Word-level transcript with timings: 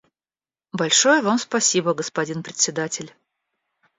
Большое 0.71 1.21
Вам 1.21 1.37
спасибо, 1.37 1.93
господин 1.93 2.41
Председатель. 2.41 3.13